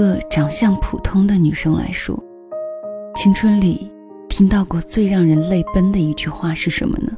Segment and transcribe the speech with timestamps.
[0.00, 2.18] 个长相普通的女生来说，
[3.14, 3.92] 青春里
[4.30, 7.12] 听到过最让人泪奔的一句话是什么呢？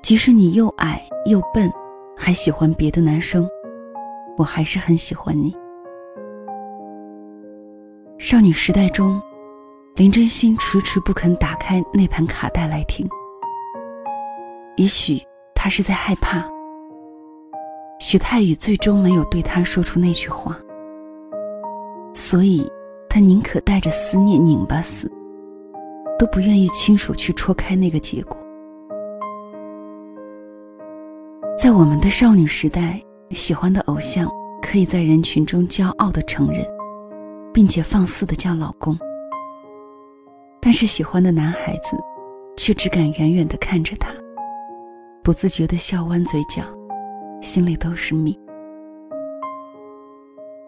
[0.00, 1.68] 即使你又矮又笨，
[2.16, 3.48] 还喜欢别的男生，
[4.38, 5.52] 我还是很喜欢你。
[8.16, 9.20] 少女时代中，
[9.96, 13.04] 林真心迟迟不肯打开那盘卡带来听。
[14.76, 15.20] 也许
[15.52, 16.48] 她是在害怕。
[18.10, 20.58] 许太宇最终没有对她说出那句话，
[22.12, 22.68] 所以
[23.08, 25.08] 他宁可带着思念拧巴死，
[26.18, 28.36] 都不愿意亲手去戳开那个结果。
[31.56, 33.00] 在我们的少女时代，
[33.30, 34.28] 喜欢的偶像
[34.60, 36.66] 可以在人群中骄傲的承认。
[37.54, 38.98] 并且放肆的叫老公，
[40.60, 41.96] 但是喜欢的男孩子，
[42.56, 44.10] 却只敢远远的看着他，
[45.22, 46.64] 不自觉的笑弯嘴角，
[47.40, 48.38] 心里都是蜜。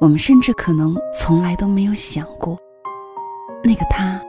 [0.01, 2.59] 我们甚至可能从来都没有想过，
[3.63, 4.21] 那个他，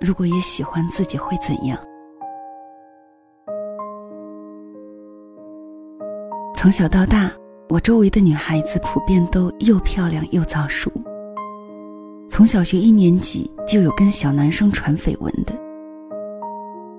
[0.00, 1.78] 如果也喜欢自己会怎样？
[6.54, 7.30] 从小到大，
[7.68, 10.90] 我周围的女孩子普遍都又漂亮又早熟。
[12.28, 15.52] 从小学一年级就有跟小男生传绯闻的，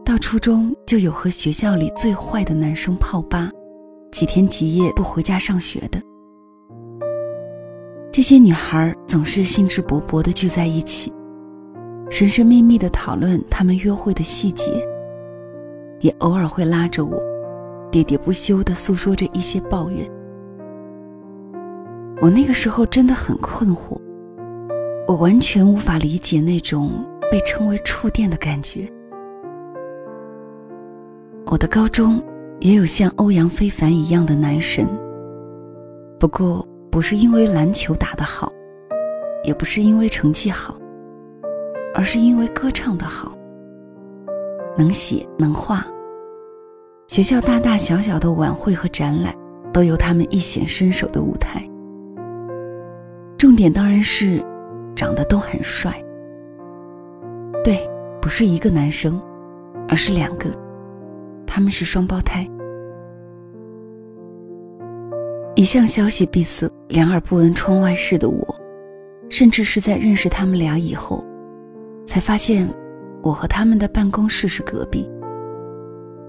[0.05, 3.51] 到初中就有和学校里最坏的男生泡吧，
[4.17, 6.01] 几天几夜不回家上学的。
[8.11, 11.13] 这些女孩总是兴致勃勃地聚在一起，
[12.09, 14.83] 神神秘秘地讨论他们约会的细节，
[15.99, 17.21] 也偶尔会拉着我，
[17.91, 20.03] 喋喋不休地诉说着一些抱怨。
[22.19, 24.01] 我那个时候真的很困惑。
[25.07, 28.91] 我完全无法理解那种被称为触电的感觉。
[31.45, 32.19] 我的高中
[32.59, 34.85] 也有像欧阳非凡一样的男神，
[36.19, 38.51] 不过不是因为篮球打得好，
[39.43, 40.77] 也不是因为成绩好，
[41.93, 43.37] 而是因为歌唱得好，
[44.77, 45.85] 能写能画。
[47.07, 49.33] 学校大大小小的晚会和展览
[49.71, 51.61] 都有他们一显身手的舞台。
[53.37, 54.43] 重点当然是。
[54.95, 55.93] 长得都很帅，
[57.63, 57.87] 对，
[58.19, 59.21] 不是一个男生，
[59.87, 60.49] 而是两个，
[61.57, 62.47] 他们是双胞胎。
[65.55, 68.55] 一向消息闭塞、两耳不闻窗外事的我，
[69.27, 71.25] 甚至是在认识他们俩以后，
[72.05, 72.69] 才发现
[73.23, 75.09] 我和他们的办公室是隔壁。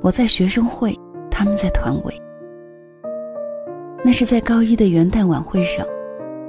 [0.01, 0.99] 我在学生会，
[1.31, 2.23] 他们在团委。
[4.03, 5.87] 那是在高一的元旦晚会上，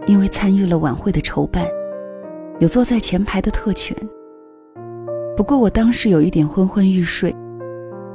[0.07, 1.67] 因为参与了晚会的筹办。
[2.59, 3.93] 有坐在前排的特权。
[5.35, 7.35] 不过我当时有一点昏昏欲睡，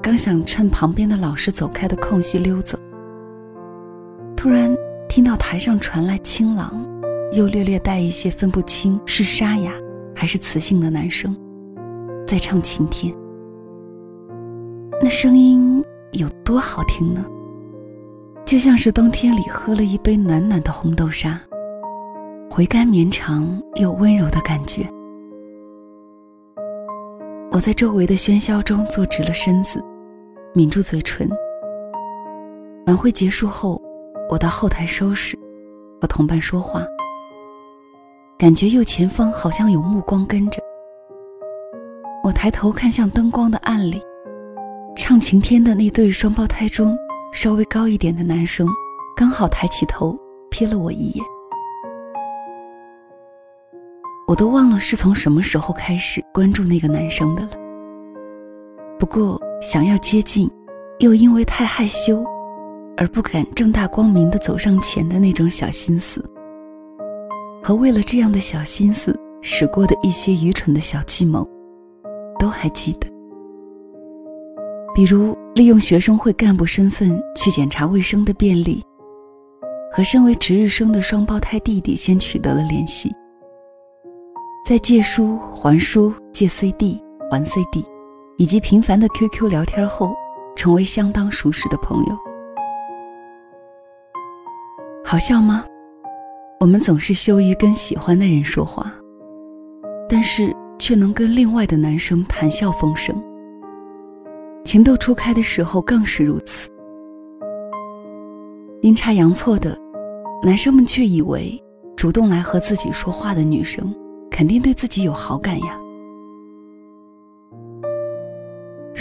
[0.05, 2.79] 刚想趁旁边的老师走开的空隙溜走，
[4.37, 4.71] 突然
[5.09, 6.87] 听到台上传来清朗，
[7.33, 9.73] 又略略带一些分不清是沙哑
[10.15, 11.35] 还是磁性的男声，
[12.27, 13.15] 在唱《晴天》。
[15.01, 15.83] 那声音
[16.13, 17.25] 有多好听呢？
[18.45, 21.41] 就像是冬天里喝了一杯暖暖的红豆沙。
[22.51, 24.87] 回甘绵长又温柔的感觉。
[27.51, 29.83] 我在周围的喧嚣中坐直了身子，
[30.55, 31.29] 抿住嘴唇。
[32.87, 33.81] 晚会结束后，
[34.31, 35.37] 我到后台收拾，
[36.01, 36.87] 和同伴说话，
[38.39, 40.63] 感觉右前方好像有目光跟着。
[42.23, 44.01] 我抬头看向灯光的暗里，
[44.97, 46.97] 唱晴天的那对双胞胎中
[47.33, 48.69] 稍微高一点的男生，
[49.17, 50.17] 刚好抬起头
[50.53, 51.25] 瞥了我一眼。
[54.29, 57.64] 我都忘了是从什么时候开始关注那个男生的了。
[58.99, 60.51] 不过想要接近，
[61.01, 62.25] 又因为太害羞，
[62.97, 66.25] 而不敢正大光明的走上前的那种小心思，
[67.63, 71.47] 和为了这样的小心思使过的一些愚蠢的小计谋，
[72.39, 73.09] 都还记得。
[74.95, 78.81] 比如利用学生会干部身份去检查卫生的便利，
[79.93, 83.13] 和身为值日生的双胞胎弟弟先取得了联系。
[84.65, 87.85] 在借书还书、借 CD 还 CD，
[88.37, 90.15] 以及频繁的 QQ 聊天后，
[90.57, 92.19] 成为相当熟识的朋友。
[95.05, 95.65] 好笑吗？
[96.61, 98.93] 我们总是羞于跟喜欢的人说话，
[100.09, 103.15] 但是却能跟另外的男生谈笑风生。
[104.65, 106.69] 情窦初开的时候更是如此。
[108.81, 109.79] 阴差阳错的，
[110.43, 111.63] 男生们却以为
[111.97, 113.95] 主动来和自己说话的女生。
[114.31, 115.79] 肯定对自己有好感呀。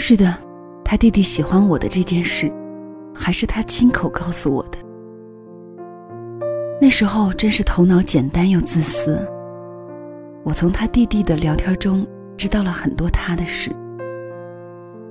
[0.06, 0.36] 是的，
[0.84, 2.52] 他弟弟喜欢我的这件事，
[3.14, 4.76] 还是他亲口告诉我的。
[6.78, 9.18] 那时候真是头脑简单又自私。
[10.42, 12.06] 我从他弟弟的聊天中
[12.36, 13.74] 知道了很多他的事，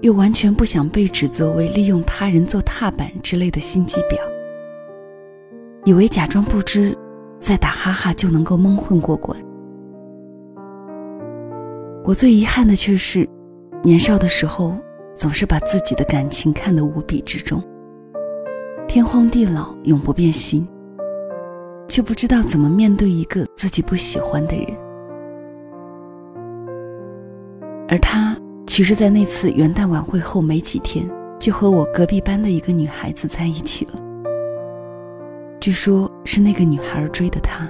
[0.02, 4.20] 又完全不想被指责为利用他人做踏板之类的心机婊，
[5.86, 6.96] 以为假装不知，
[7.40, 9.36] 再打哈哈就能够蒙混过关。
[12.04, 13.28] 我最遗憾的却是，
[13.86, 14.74] 年少的时候
[15.14, 17.62] 总是把自己的感情看得无比之重，
[18.88, 20.66] 天荒地老永不变心，
[21.90, 24.66] 却不知道怎么面对一个自己不喜欢的人。
[27.90, 31.06] 而他其实，在那次元旦晚会后没几天，
[31.38, 34.00] 就和我隔壁班的一个女孩子在一起了。
[35.60, 37.70] 据说，是那个女孩追的他。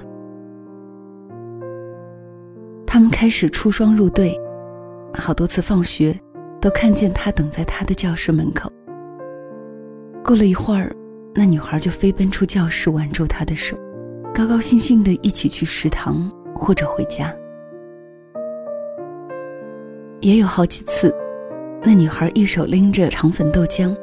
[2.86, 4.40] 他们开始出双入对，
[5.20, 6.18] 好多次放学，
[6.60, 8.70] 都看见他等在他的教室门口。
[10.22, 10.94] 过了一会儿，
[11.34, 13.76] 那女孩就飞奔出教室，挽住他的手，
[14.34, 17.34] 高高兴兴的一起去食堂或者回家。
[20.20, 21.14] 也有好几次，
[21.82, 23.94] 那女孩一手拎着肠粉豆浆，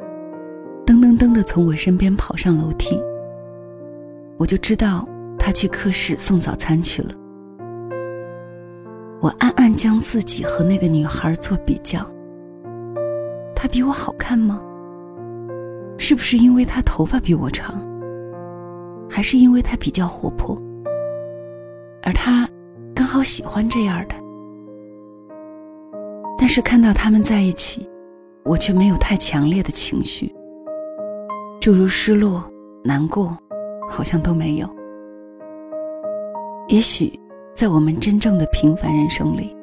[0.86, 3.00] 噔噔噔的从我身边跑上楼梯。
[4.38, 5.08] 我就知道
[5.38, 7.14] 她去课室送早餐去了。
[9.22, 12.04] 我暗暗将自己和那个女孩做比较。
[13.54, 14.60] 她比我好看吗？
[15.96, 17.80] 是不是因为她头发比我长？
[19.08, 20.60] 还是因为她比较活泼？
[22.02, 22.48] 而她
[22.92, 24.14] 刚好喜欢这样的。
[26.36, 27.88] 但是看到他们在一起，
[28.42, 30.34] 我却没有太强烈的情绪，
[31.60, 32.42] 诸如失落、
[32.82, 33.38] 难过，
[33.88, 34.68] 好像都没有。
[36.66, 37.12] 也许，
[37.54, 39.54] 在我们真正的平凡人生里，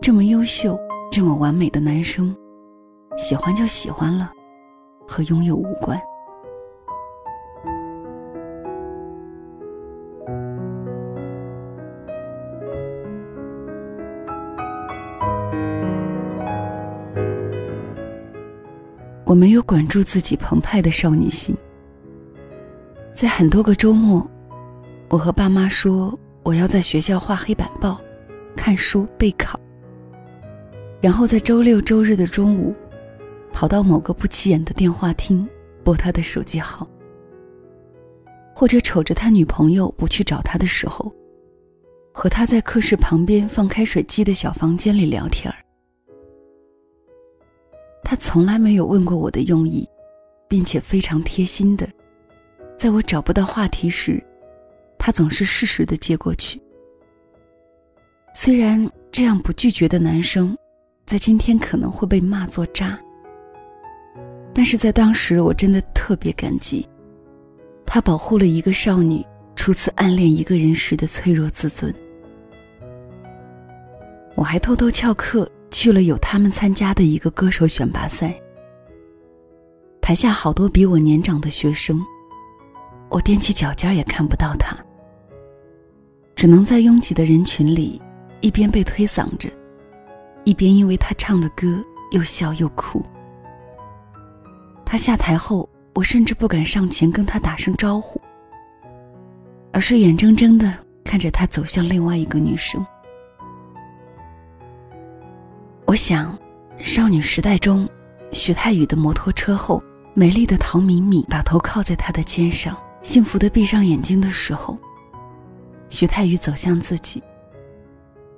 [0.00, 0.78] 这么优秀、
[1.10, 2.34] 这么完美的男生，
[3.18, 4.32] 喜欢就喜欢了，
[5.06, 6.00] 和拥有无关。
[19.26, 21.56] 我没有管住自己澎湃的少女心，
[23.12, 24.26] 在很多个周末，
[25.10, 28.00] 我和爸妈说我要在学校画黑板报、
[28.56, 29.58] 看书备考，
[31.00, 32.74] 然后在周六周日的中午，
[33.52, 35.48] 跑到某个不起眼的电话厅
[35.84, 36.88] 拨他的手机号，
[38.54, 41.12] 或者瞅着他女朋友不去找他的时候，
[42.12, 45.56] 和他在课室旁边放开水机的小房间里聊天儿。
[48.02, 49.88] 他从来没有问过我的用意，
[50.48, 51.88] 并且非常贴心的，
[52.76, 54.22] 在我找不到话题时，
[55.04, 56.62] 他总是适时的接过去。
[58.36, 60.56] 虽然这样不拒绝的男生，
[61.04, 62.96] 在今天可能会被骂作渣，
[64.54, 66.88] 但是在当时我真的特别感激，
[67.84, 69.26] 他保护了一个少女
[69.56, 71.92] 初次暗恋一个人时的脆弱自尊。
[74.36, 75.50] 我还偷偷翘课。
[75.74, 78.38] 去了有他们参加的一个歌手选拔赛，
[80.02, 81.98] 台下好多比我年长的学生，
[83.08, 84.76] 我踮起脚尖也看不到他，
[86.42, 88.02] 只能在拥挤的人群里，
[88.40, 89.48] 一边被推搡着，
[90.42, 91.80] 一边因为他唱的歌
[92.10, 93.00] 又笑又哭。
[94.84, 98.20] 他下台后，我甚至不敢上前跟他打声招呼，
[99.70, 102.84] 而是眼睁睁的看着他走向另外一个女生。
[105.86, 106.36] 我想，
[106.78, 107.88] 少女时代中，
[108.32, 109.80] 许太宇的摩托车后，
[110.12, 114.76] 美丽的陶米米把头靠在他的肩上，幸福的闭上眼睛的时候，
[115.92, 117.22] 徐泰宇走向自己，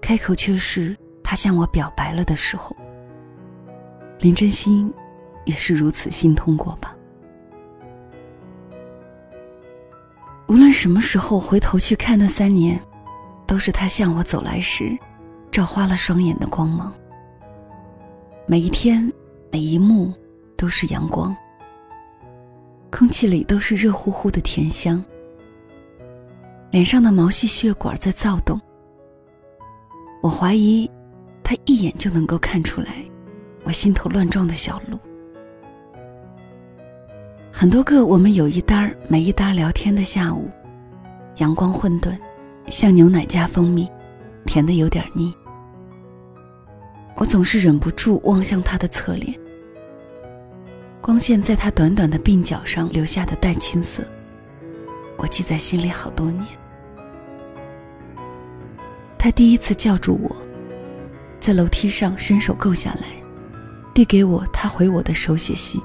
[0.01, 2.77] 开口却是他向我表白了的时候。
[4.19, 4.93] 林真心
[5.45, 6.97] 也是如此心痛过吧？
[10.49, 12.79] 无论什么时候回头去看那三年，
[13.47, 14.99] 都是他向我走来时，
[15.53, 16.93] 照花了双眼的光芒。
[18.49, 19.11] 每一天，
[19.53, 20.13] 每一幕，
[20.57, 21.35] 都是阳光。
[22.91, 25.03] 空气里都是热乎乎的甜香。
[26.75, 28.61] 脸上的毛细血管在躁动。
[30.21, 30.91] 我怀疑，
[31.45, 32.97] 他一眼就能够看出来，
[33.63, 34.99] 我心头乱撞的小鹿。
[37.53, 40.51] 很多个我们有一搭没一搭聊天的下午，
[41.37, 42.19] 阳光混沌，
[42.67, 43.89] 像牛奶加蜂蜜，
[44.45, 45.33] 甜的有点腻。
[47.15, 49.33] 我总是忍不住望向他的侧脸，
[51.01, 54.03] 光线在他短短的鬓角上留下的淡青色，
[55.19, 56.45] 我记在心里好多年。
[59.25, 60.37] 他第一次叫住我，
[61.41, 63.07] 在楼梯上伸手够下来，
[63.95, 65.81] 递给我他回我的手写信。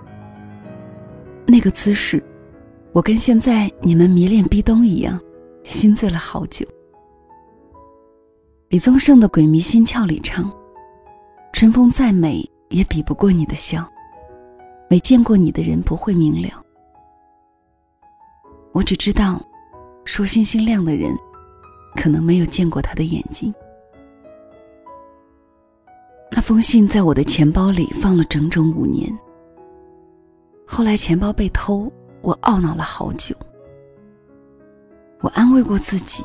[1.48, 2.22] 那个姿势，
[2.92, 5.18] 我跟现在你们迷恋壁咚一样，
[5.64, 6.68] 心醉了好久。
[8.68, 10.52] 李宗盛的《鬼迷心窍》里唱
[11.54, 13.90] ：“春风再美，也比不过你的笑。
[14.90, 16.50] 没见过你的人不会明了。”
[18.76, 19.42] 我只知道，
[20.04, 21.18] 说星星亮的人，
[21.96, 23.54] 可能没有见过他的眼睛。
[26.32, 29.12] 那封信在我的钱包里放了整整五年。
[30.66, 31.92] 后来钱包被偷，
[32.22, 33.36] 我懊恼了好久。
[35.22, 36.24] 我安慰过自己，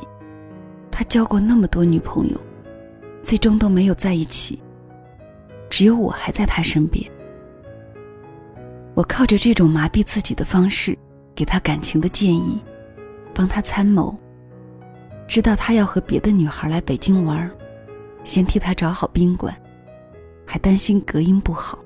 [0.91, 2.37] 他交过那么多女朋友，
[3.23, 4.61] 最终都没有在一起，
[5.69, 7.03] 只有我还在他身边。
[8.93, 10.97] 我靠着这种麻痹自己的方式，
[11.33, 12.61] 给他感情的建议，
[13.33, 14.17] 帮他参谋。
[15.35, 17.51] 知道他要和别的女孩来北京玩，
[18.23, 19.53] 先替他找好宾馆，
[20.47, 21.77] 还担心隔音不好。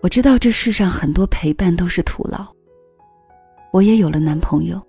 [0.00, 2.46] 我知道这世上很多陪伴都是徒劳。
[3.72, 4.80] 我也有了男朋友，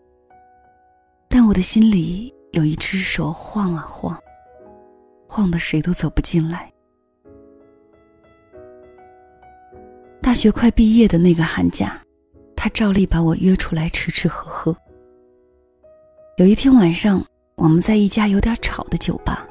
[1.28, 4.16] 但我的心里有一只手晃啊晃，
[5.28, 6.72] 晃得谁都走不进来。
[10.22, 12.00] 大学快毕业的那个寒假，
[12.56, 14.78] 他照例把我约出来吃吃喝喝。
[16.42, 19.48] 有一天晚上，我们在一家有点吵的酒吧，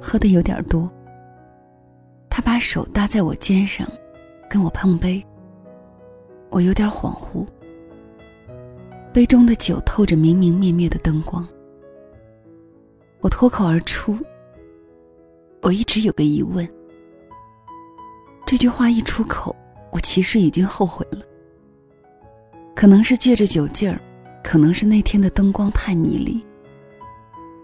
[0.00, 0.88] 喝的有点多。
[2.30, 3.84] 他把手搭在我肩上。
[4.48, 5.20] 跟我碰杯，
[6.50, 7.44] 我有点恍惚。
[9.12, 11.44] 杯中的酒透着明明灭灭的灯光。
[13.20, 14.16] 我脱口而出
[15.62, 16.68] ：“我一直有个疑问。”
[18.46, 19.56] 这句话一出口，
[19.90, 21.18] 我其实已经后悔了。
[22.72, 24.00] 可能是借着酒劲儿，
[24.44, 26.44] 可能是那天的灯光太迷离，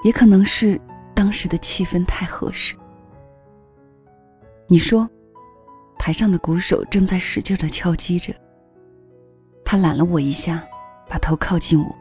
[0.03, 0.81] 也可能是
[1.15, 2.75] 当时的气氛太合适。
[4.67, 5.09] 你说？
[5.99, 8.35] 台上的鼓手正在使劲的敲击着。
[9.63, 10.65] 他揽了我一下，
[11.07, 11.95] 把头靠近我。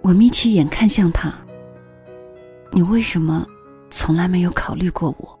[0.00, 1.32] 我眯起眼看向他。
[2.72, 3.46] 你为什么
[3.90, 5.38] 从来没有考虑过我？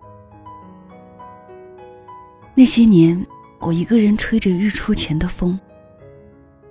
[2.54, 3.26] 那些年，
[3.60, 5.58] 我一个人吹着日出前的风，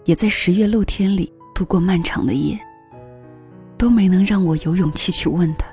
[0.06, 2.60] 也在十月露天里度过漫长的夜，
[3.78, 5.66] 都没能让我有勇气去问他。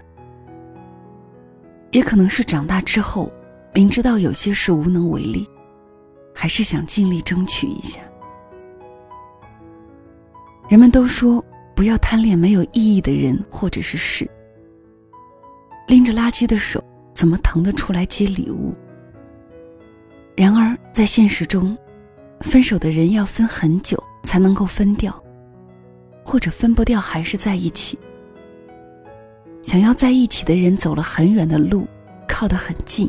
[1.91, 3.31] 也可能是长大之后。
[3.73, 5.49] 明知道有些事无能为力，
[6.35, 8.01] 还是想尽力争取一下。
[10.69, 11.41] 人们都说
[11.73, 14.29] 不要贪恋没有意义的人或者是事。
[15.87, 16.83] 拎着垃圾的手
[17.15, 18.75] 怎么腾得出来接礼物？
[20.37, 21.79] 然而在现实中，
[22.41, 25.13] 分手的人要分很久才能够分掉，
[26.25, 27.99] 或者分不掉还是在一起。
[29.63, 31.87] 想要在一起的人走了很远的路，
[32.27, 33.09] 靠得很近。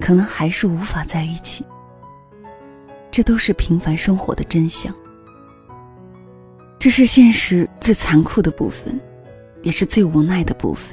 [0.00, 1.64] 可能还是无法在一起，
[3.08, 4.92] 这都是平凡生活的真相。
[6.76, 9.00] 这是现实最残酷的部分，
[9.62, 10.92] 也是最无奈的部分。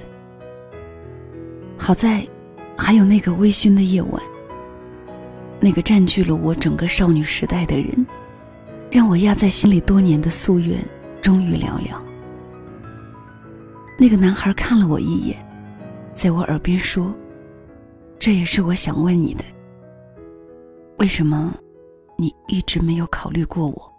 [1.75, 2.23] 好在，
[2.77, 4.21] 还有那个微醺的夜晚，
[5.59, 8.05] 那个占据了我整个少女时代的人，
[8.91, 10.83] 让我压在心里多年的夙愿
[11.21, 12.01] 终于了了。
[13.97, 15.37] 那个男孩看了我一眼，
[16.15, 17.13] 在我耳边说。
[18.17, 19.45] 这也是我想问你的：
[20.97, 21.53] 为什么
[22.17, 23.93] 你一直没有考虑过我？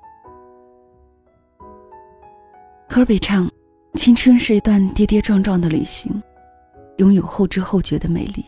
[2.87, 3.50] 河北唱
[3.97, 6.23] ：“青春是一段跌跌撞撞的旅行，
[6.99, 8.44] 拥有后知后觉的美丽。”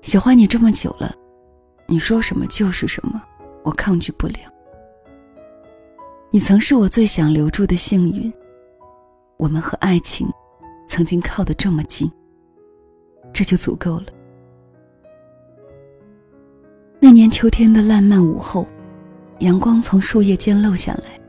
[0.00, 1.14] 喜欢你这么久了，
[1.86, 3.20] 你说什么就是什么，
[3.64, 4.38] 我抗拒不了。
[6.30, 8.32] 你曾是我最想留住的幸运，
[9.38, 10.28] 我们和爱情
[10.88, 12.10] 曾经靠得这么近。
[13.32, 14.06] 这就足够了。
[16.98, 18.66] 那年秋天的烂漫午后，
[19.40, 21.20] 阳光从树叶间漏下来，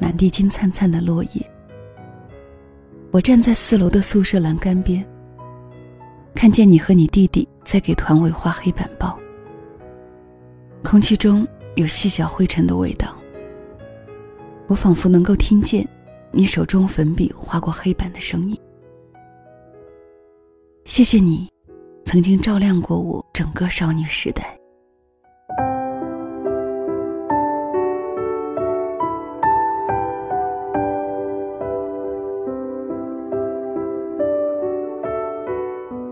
[0.00, 1.50] 满地金灿灿的落叶。
[3.10, 5.04] 我站在四楼的宿舍栏杆边，
[6.34, 9.18] 看见你和你弟弟在给团委画黑板报。
[10.82, 13.17] 空气中有细小灰尘的味道，
[14.68, 15.88] 我仿佛能够听见
[16.30, 18.56] 你手中粉笔划过黑板的声音。
[20.84, 21.48] 谢谢你，
[22.04, 24.54] 曾经照亮过我整个少女时代。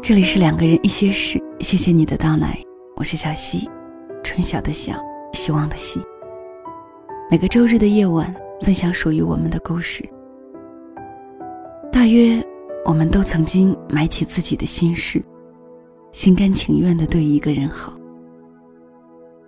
[0.02, 2.58] 这里是两个人一些事，谢谢你的到来，
[2.96, 3.68] 我是小溪，
[4.22, 4.94] 春晓的晓，
[5.34, 6.00] 希望的希。
[7.28, 10.04] 每个周日的夜晚，分享属于我们的故事。
[11.92, 12.44] 大约。
[12.84, 15.20] 我们都曾经埋起自己的心事，
[16.12, 17.92] 心甘情愿的对一个人好。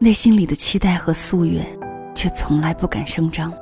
[0.01, 1.65] 内心里的期待和夙愿，
[2.17, 3.53] 却从来不敢声张。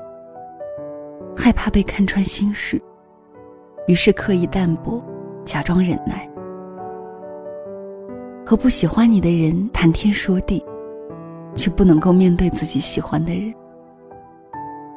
[1.36, 2.80] 害怕被看穿心事，
[3.86, 5.04] 于是刻意淡薄，
[5.44, 6.26] 假装忍耐，
[8.46, 10.64] 和不喜欢你的人谈天说地，
[11.54, 13.52] 却不能够面对自己喜欢的人。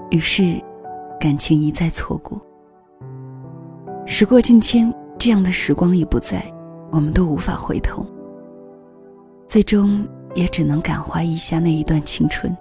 [0.10, 0.60] 于是，
[1.20, 2.42] 感情一再错过。
[4.06, 6.44] 时过境迁，这样的时光已不在，
[6.92, 8.06] 我们都无法回头。
[9.48, 12.56] 最终，也只能感怀一下那一段青春。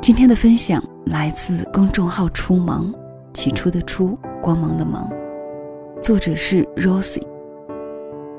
[0.00, 2.92] 今天的分享来自公众号“初芒”，
[3.34, 5.08] 起初的“初”，光芒的“芒”，
[6.02, 7.22] 作者是 Rosie。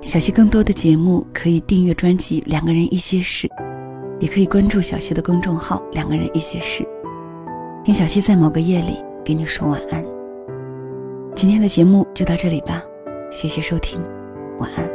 [0.02, 3.48] 小溪更多的节目可以订阅专辑《两个人一些事》，
[4.20, 6.86] 也可以关注小溪的公众号“两个人一些事”，
[7.86, 10.04] 听小溪在某个夜里给你说晚安。
[11.36, 12.84] 今天的节目就到这里吧，
[13.32, 14.02] 谢谢收听，
[14.58, 14.89] 晚安。